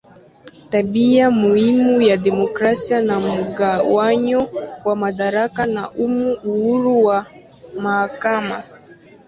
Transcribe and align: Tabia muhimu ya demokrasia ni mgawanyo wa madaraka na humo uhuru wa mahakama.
Tabia 0.69 1.31
muhimu 1.31 2.01
ya 2.01 2.17
demokrasia 2.17 3.01
ni 3.01 3.13
mgawanyo 3.43 4.49
wa 4.85 4.95
madaraka 4.95 5.65
na 5.65 5.81
humo 5.81 6.33
uhuru 6.33 7.05
wa 7.05 7.25
mahakama. 7.81 8.63